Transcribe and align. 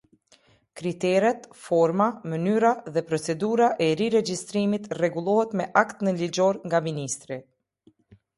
Kriteret, 0.79 1.43
forma, 1.65 2.07
mënyra 2.33 2.71
dhe 2.95 3.03
procedura 3.11 3.67
e 3.89 3.91
riregjistrimit 4.01 4.89
rregullohet 5.01 5.55
me 5.61 5.69
akt 5.83 6.03
nënligjor 6.09 6.61
nga 6.67 6.83
Ministri. 6.89 7.41